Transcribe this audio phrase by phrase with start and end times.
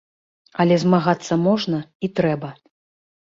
[0.63, 2.49] Але змагацца можна і трэба.